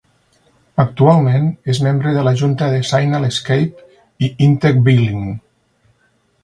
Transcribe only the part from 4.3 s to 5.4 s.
Intec Billing.